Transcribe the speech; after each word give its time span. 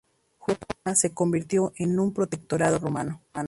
Judea 0.39 0.95
se 0.95 1.13
convirtió 1.13 1.73
en 1.77 1.99
un 1.99 2.11
protectorado 2.11 2.79
romano. 2.79 3.21